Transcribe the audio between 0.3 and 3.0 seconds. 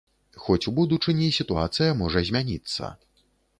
Хоць у будучыні сітуацыя можа змяніцца.